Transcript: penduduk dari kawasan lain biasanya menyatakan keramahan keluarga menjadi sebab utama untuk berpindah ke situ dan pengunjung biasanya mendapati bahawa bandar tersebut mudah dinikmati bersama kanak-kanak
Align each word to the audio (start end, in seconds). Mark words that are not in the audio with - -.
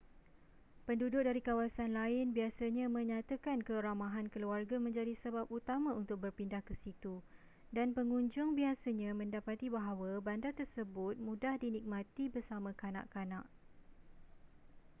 penduduk 0.89 1.21
dari 1.27 1.41
kawasan 1.49 1.91
lain 1.99 2.25
biasanya 2.37 2.85
menyatakan 2.97 3.57
keramahan 3.67 4.25
keluarga 4.33 4.75
menjadi 4.85 5.13
sebab 5.23 5.45
utama 5.57 5.89
untuk 6.01 6.17
berpindah 6.25 6.61
ke 6.67 6.73
situ 6.83 7.15
dan 7.75 7.87
pengunjung 7.97 8.49
biasanya 8.59 9.09
mendapati 9.21 9.67
bahawa 9.77 10.11
bandar 10.27 10.53
tersebut 10.59 11.13
mudah 11.27 11.53
dinikmati 11.63 12.23
bersama 12.35 12.71
kanak-kanak 12.81 13.45